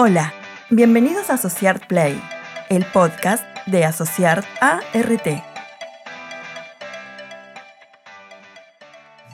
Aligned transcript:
Hola, 0.00 0.32
bienvenidos 0.70 1.28
a 1.28 1.34
Asociart 1.34 1.88
Play, 1.88 2.22
el 2.68 2.86
podcast 2.86 3.42
de 3.66 3.84
Asociart 3.84 4.46
ART. 4.60 5.42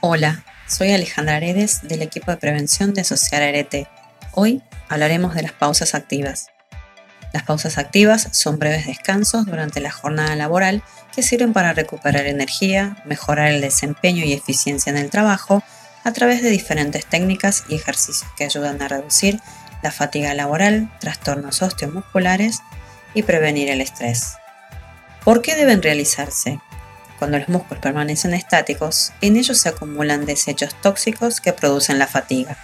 Hola, 0.01 0.43
soy 0.67 0.93
Alejandra 0.93 1.37
Aredes 1.37 1.87
del 1.87 2.01
equipo 2.01 2.31
de 2.31 2.39
prevención 2.39 2.95
de 2.95 3.03
Asociar 3.03 3.43
ART. 3.43 3.87
Hoy 4.33 4.63
hablaremos 4.89 5.35
de 5.35 5.43
las 5.43 5.53
pausas 5.53 5.95
activas. 5.95 6.47
Las 7.35 7.43
pausas 7.43 7.77
activas 7.77 8.31
son 8.33 8.59
breves 8.59 8.87
descansos 8.87 9.45
durante 9.45 9.83
la 9.83 9.91
jornada 9.91 10.35
laboral 10.35 10.83
que 11.15 11.23
sirven 11.23 11.53
para 11.53 11.75
recuperar 11.75 12.25
energía, 12.25 12.97
mejorar 13.05 13.49
el 13.49 13.61
desempeño 13.61 14.25
y 14.25 14.33
eficiencia 14.33 14.89
en 14.89 14.97
el 14.97 15.11
trabajo 15.11 15.63
a 16.05 16.13
través 16.13 16.43
de 16.43 16.49
diferentes 16.49 17.05
técnicas 17.05 17.65
y 17.69 17.75
ejercicios 17.75 18.31
que 18.39 18.45
ayudan 18.45 18.81
a 18.81 18.89
reducir 18.89 19.41
la 19.85 19.93
fatiga 19.93 20.33
laboral, 20.33 20.91
trastornos 20.99 21.61
osteomusculares 21.61 22.61
y 23.13 23.23
prevenir 23.23 23.69
el 23.69 23.83
estrés. 23.83 24.33
¿Por 25.23 25.43
qué 25.43 25.55
deben 25.55 25.83
realizarse? 25.83 26.59
Cuando 27.19 27.39
los 27.39 27.51
músculos 27.51 27.83
permanecen 27.83 28.33
estáticos, 28.33 29.13
en 29.21 29.37
ellos 29.37 29.59
se 29.59 29.69
acumulan 29.69 30.25
desechos 30.25 30.75
tóxicos 30.81 31.43
que 31.43 31.53
producen 31.53 31.99
la 31.99 32.07
fatiga. 32.07 32.57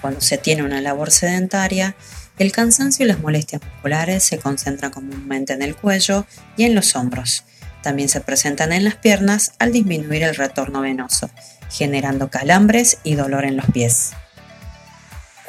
Cuando 0.00 0.20
se 0.20 0.36
tiene 0.36 0.64
una 0.64 0.80
labor 0.80 1.12
sedentaria, 1.12 1.94
el 2.38 2.50
cansancio 2.50 3.04
y 3.04 3.08
las 3.08 3.20
molestias 3.20 3.62
musculares 3.62 4.24
se 4.24 4.38
concentran 4.38 4.90
comúnmente 4.90 5.52
en 5.52 5.62
el 5.62 5.76
cuello 5.76 6.26
y 6.56 6.64
en 6.64 6.74
los 6.74 6.96
hombros. 6.96 7.44
También 7.84 8.08
se 8.08 8.20
presentan 8.20 8.72
en 8.72 8.82
las 8.82 8.96
piernas 8.96 9.52
al 9.60 9.70
disminuir 9.70 10.24
el 10.24 10.34
retorno 10.34 10.80
venoso, 10.80 11.30
generando 11.70 12.30
calambres 12.30 12.98
y 13.04 13.14
dolor 13.14 13.44
en 13.44 13.56
los 13.58 13.66
pies. 13.66 14.14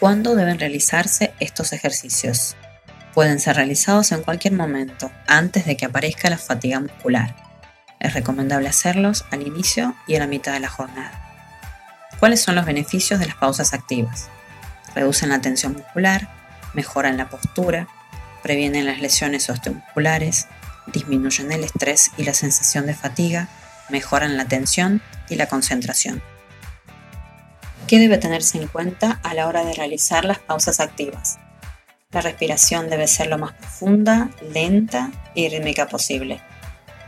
¿Cuándo 0.06 0.36
deben 0.36 0.59
realizarse 0.59 1.34
estos 1.39 1.73
ejercicios? 1.73 2.56
Pueden 3.16 3.39
ser 3.39 3.56
realizados 3.56 4.11
en 4.11 4.22
cualquier 4.22 4.53
momento, 4.53 5.11
antes 5.25 5.66
de 5.66 5.75
que 5.78 5.86
aparezca 5.86 6.30
la 6.30 6.38
fatiga 6.38 6.80
muscular. 6.80 7.36
Es 8.00 8.14
recomendable 8.14 8.70
hacerlos 8.70 9.26
al 9.31 9.42
inicio 9.42 9.95
y 10.06 10.14
a 10.14 10.20
la 10.20 10.28
mitad 10.28 10.53
de 10.53 10.59
la 10.59 10.70
jornada. 10.70 11.11
¿Cuáles 12.20 12.39
son 12.39 12.53
los 12.53 12.67
beneficios 12.67 13.20
de 13.20 13.26
las 13.26 13.36
pausas 13.36 13.73
activas? 13.73 14.30
Reducen 14.94 15.30
la 15.30 15.42
tensión 15.42 15.73
muscular, 15.73 16.30
mejoran 16.76 17.17
la 17.17 17.28
postura, 17.28 17.88
previenen 18.44 18.86
las 18.86 19.02
lesiones 19.02 19.50
osteomusculares, 19.50 20.45
disminuyen 20.86 21.52
el 21.52 21.64
estrés 21.64 22.11
y 22.16 22.26
la 22.26 22.36
sensación 22.36 22.86
de 22.86 22.94
fatiga, 22.94 23.48
mejoran 23.89 24.38
la 24.38 24.45
tensión 24.45 25.02
y 25.30 25.36
la 25.36 25.48
concentración. 25.48 26.22
¿Qué 27.88 28.00
debe 28.00 28.17
tenerse 28.17 28.58
en 28.58 28.67
cuenta 28.67 29.19
a 29.22 29.36
la 29.36 29.47
hora 29.47 29.64
de 29.64 29.73
realizar 29.73 30.25
las 30.25 30.39
pausas 30.39 30.80
activas? 30.80 31.38
La 32.09 32.22
respiración 32.22 32.89
debe 32.89 33.08
ser 33.08 33.27
lo 33.27 33.38
más 33.38 33.53
profunda, 33.53 34.31
lenta 34.52 35.11
y 35.36 35.50
rítmica 35.50 35.88
posible. 35.88 36.42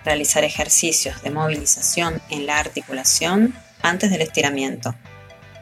Realizar 0.05 0.43
ejercicios 0.43 1.23
de 1.23 1.31
movilización 1.31 2.21
en 2.29 2.45
la 2.45 2.59
articulación 2.59 3.55
antes 3.81 4.11
del 4.11 4.21
estiramiento. 4.21 4.93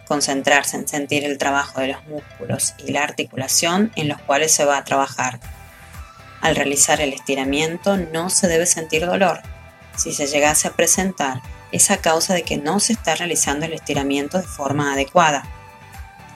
Concentrarse 0.06 0.76
en 0.76 0.88
sentir 0.88 1.24
el 1.24 1.38
trabajo 1.38 1.80
de 1.80 1.88
los 1.88 2.06
músculos 2.08 2.74
y 2.86 2.92
la 2.92 3.04
articulación 3.04 3.94
en 3.96 4.10
los 4.10 4.22
cuales 4.22 4.52
se 4.52 4.66
va 4.66 4.78
a 4.78 4.84
trabajar. 4.84 5.40
Al 6.42 6.58
realizar 6.58 7.00
el 7.00 7.14
estiramiento 7.14 7.96
no 7.96 8.30
se 8.30 8.50
debe 8.50 8.66
sentir 8.66 9.06
dolor. 9.06 9.40
Si 9.96 10.12
se 10.12 10.28
llegase 10.28 10.68
a 10.68 10.72
presentar 10.72 11.42
es 11.72 11.92
a 11.92 11.98
causa 11.98 12.34
de 12.34 12.44
que 12.44 12.58
no 12.58 12.80
se 12.80 12.94
está 12.94 13.16
realizando 13.16 13.66
el 13.66 13.74
estiramiento 13.74 14.38
de 14.38 14.48
forma 14.48 14.94
adecuada. 14.94 15.44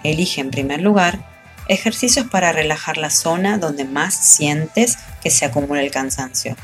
Elige 0.03 0.41
en 0.41 0.51
primer 0.51 0.81
lugar 0.81 1.19
ejercicios 1.67 2.27
para 2.27 2.51
relajar 2.51 2.97
la 2.97 3.09
zona 3.09 3.57
donde 3.57 3.85
más 3.85 4.15
sientes 4.15 4.97
que 5.21 5.29
se 5.29 5.45
acumula 5.45 5.81
el 5.81 5.91
cansancio. 5.91 6.55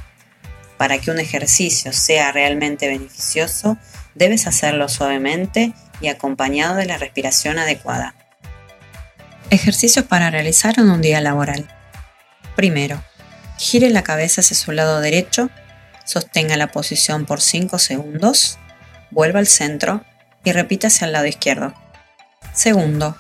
Para 0.77 0.97
que 0.97 1.11
un 1.11 1.19
ejercicio 1.19 1.93
sea 1.93 2.31
realmente 2.31 2.87
beneficioso, 2.87 3.77
debes 4.15 4.47
hacerlo 4.47 4.89
suavemente 4.89 5.73
y 6.01 6.07
acompañado 6.07 6.75
de 6.75 6.85
la 6.85 6.97
respiración 6.97 7.59
adecuada. 7.59 8.15
Ejercicios 9.51 10.05
para 10.05 10.31
realizar 10.31 10.79
en 10.79 10.89
un 10.89 11.01
día 11.01 11.21
laboral. 11.21 11.67
Primero, 12.55 13.01
gire 13.57 13.89
la 13.89 14.03
cabeza 14.03 14.41
hacia 14.41 14.57
su 14.57 14.71
lado 14.71 15.01
derecho, 15.01 15.49
sostenga 16.05 16.55
la 16.57 16.71
posición 16.71 17.25
por 17.25 17.41
5 17.41 17.77
segundos 17.79 18.59
vuelva 19.11 19.39
al 19.39 19.47
centro 19.47 20.03
y 20.43 20.51
repita 20.51 20.87
hacia 20.87 21.05
el 21.05 21.13
lado 21.13 21.25
izquierdo. 21.25 21.73
Segundo, 22.53 23.15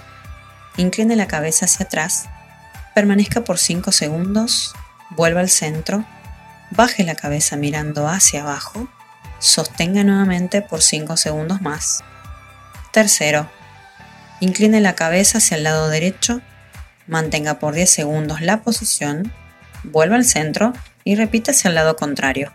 incline 0.77 1.15
la 1.15 1.27
cabeza 1.27 1.65
hacia 1.65 1.85
atrás, 1.85 2.25
permanezca 2.93 3.43
por 3.43 3.57
5 3.57 3.91
segundos, 3.91 4.73
vuelva 5.11 5.39
al 5.39 5.49
centro, 5.49 6.05
baje 6.71 7.03
la 7.03 7.15
cabeza 7.15 7.55
mirando 7.55 8.07
hacia 8.07 8.41
abajo, 8.41 8.87
sostenga 9.39 10.03
nuevamente 10.03 10.61
por 10.61 10.81
5 10.81 11.17
segundos 11.17 11.61
más. 11.61 12.03
Tercero, 12.91 13.49
incline 14.39 14.79
la 14.81 14.95
cabeza 14.95 15.39
hacia 15.39 15.57
el 15.57 15.63
lado 15.63 15.89
derecho, 15.89 16.41
mantenga 17.07 17.59
por 17.59 17.73
10 17.73 17.89
segundos 17.89 18.41
la 18.41 18.61
posición, 18.61 19.33
vuelva 19.83 20.15
al 20.15 20.25
centro 20.25 20.73
y 21.03 21.15
repita 21.15 21.51
hacia 21.51 21.69
el 21.69 21.75
lado 21.75 21.95
contrario. 21.95 22.51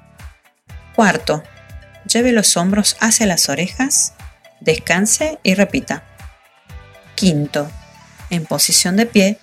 Cuarto, 1.00 1.42
Lleve 2.04 2.30
los 2.30 2.58
hombros 2.58 2.98
hacia 3.00 3.24
las 3.24 3.48
orejas, 3.48 4.12
descanse 4.60 5.38
y 5.42 5.54
repita. 5.54 6.02
Quinto, 7.14 7.70
en 8.28 8.44
posición 8.44 8.96
de 8.96 9.06
pie, 9.06 9.38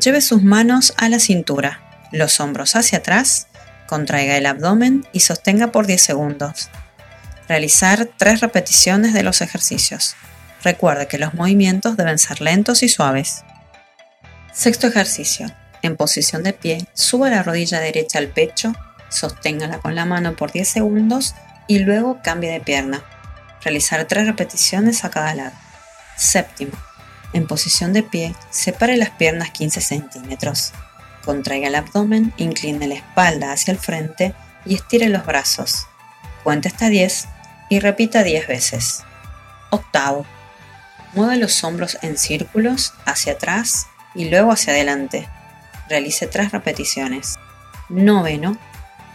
lleve 0.00 0.20
sus 0.20 0.44
manos 0.44 0.94
a 0.98 1.08
la 1.08 1.18
cintura, 1.18 1.80
los 2.12 2.38
hombros 2.38 2.76
hacia 2.76 2.98
atrás, 2.98 3.48
contraiga 3.88 4.36
el 4.36 4.46
abdomen 4.46 5.04
y 5.12 5.18
sostenga 5.18 5.72
por 5.72 5.88
10 5.88 6.00
segundos. 6.00 6.70
Realizar 7.48 8.08
tres 8.16 8.40
repeticiones 8.40 9.12
de 9.12 9.24
los 9.24 9.40
ejercicios. 9.40 10.14
Recuerde 10.62 11.08
que 11.08 11.18
los 11.18 11.34
movimientos 11.34 11.96
deben 11.96 12.20
ser 12.20 12.40
lentos 12.40 12.84
y 12.84 12.88
suaves. 12.88 13.42
Sexto 14.52 14.86
ejercicio. 14.86 15.48
En 15.82 15.96
posición 15.96 16.44
de 16.44 16.52
pie, 16.52 16.86
suba 16.94 17.30
la 17.30 17.42
rodilla 17.42 17.80
derecha 17.80 18.20
al 18.20 18.28
pecho, 18.28 18.74
sosténgala 19.10 19.78
con 19.78 19.94
la 19.94 20.06
mano 20.06 20.34
por 20.34 20.52
10 20.52 20.66
segundos 20.66 21.34
y 21.66 21.80
luego 21.80 22.20
cambie 22.22 22.50
de 22.50 22.60
pierna. 22.60 23.04
Realizar 23.62 24.06
tres 24.06 24.26
repeticiones 24.26 25.04
a 25.04 25.10
cada 25.10 25.34
lado. 25.34 25.52
Séptimo. 26.16 26.72
En 27.32 27.46
posición 27.46 27.92
de 27.92 28.02
pie, 28.02 28.34
separe 28.50 28.96
las 28.96 29.10
piernas 29.10 29.50
15 29.50 29.80
centímetros. 29.80 30.72
Contraiga 31.24 31.68
el 31.68 31.74
abdomen, 31.74 32.32
incline 32.38 32.88
la 32.88 32.94
espalda 32.94 33.52
hacia 33.52 33.72
el 33.72 33.78
frente 33.78 34.34
y 34.64 34.74
estire 34.74 35.08
los 35.08 35.26
brazos. 35.26 35.86
Cuente 36.42 36.68
hasta 36.68 36.88
10 36.88 37.28
y 37.68 37.78
repita 37.80 38.22
10 38.22 38.48
veces. 38.48 39.04
Octavo. 39.70 40.26
Mueve 41.12 41.36
los 41.36 41.62
hombros 41.64 41.98
en 42.02 42.16
círculos 42.16 42.94
hacia 43.04 43.34
atrás 43.34 43.86
y 44.14 44.28
luego 44.28 44.52
hacia 44.52 44.72
adelante. 44.72 45.28
Realice 45.88 46.26
tres 46.26 46.52
repeticiones. 46.52 47.38
Noveno. 47.88 48.56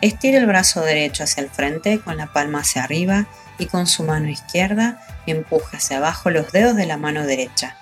Estire 0.01 0.37
el 0.37 0.45
brazo 0.45 0.81
derecho 0.81 1.23
hacia 1.23 1.41
el 1.41 1.49
frente 1.49 1.99
con 1.99 2.17
la 2.17 2.27
palma 2.27 2.59
hacia 2.59 2.83
arriba 2.83 3.25
y 3.57 3.67
con 3.67 3.87
su 3.87 4.03
mano 4.03 4.29
izquierda 4.29 5.01
empuje 5.25 5.77
hacia 5.77 5.97
abajo 5.97 6.29
los 6.29 6.51
dedos 6.51 6.75
de 6.75 6.85
la 6.85 6.97
mano 6.97 7.25
derecha. 7.25 7.77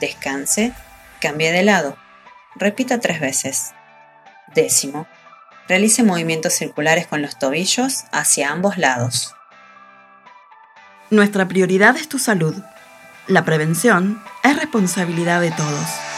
Descanse, 0.00 0.72
cambie 1.20 1.52
de 1.52 1.62
lado. 1.62 1.96
Repita 2.56 3.00
tres 3.00 3.20
veces. 3.20 3.72
Décimo. 4.54 5.06
Realice 5.68 6.02
movimientos 6.02 6.54
circulares 6.54 7.06
con 7.06 7.22
los 7.22 7.38
tobillos 7.38 8.04
hacia 8.10 8.50
ambos 8.50 8.76
lados. 8.76 9.34
Nuestra 11.10 11.46
prioridad 11.46 11.96
es 11.96 12.08
tu 12.08 12.18
salud. 12.18 12.54
La 13.28 13.44
prevención 13.44 14.22
es 14.42 14.56
responsabilidad 14.56 15.40
de 15.40 15.52
todos. 15.52 16.11